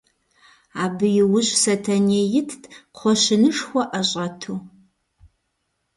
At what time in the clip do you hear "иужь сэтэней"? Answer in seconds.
1.21-2.25